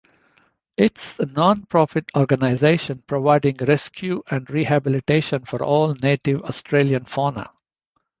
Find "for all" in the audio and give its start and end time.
5.45-5.93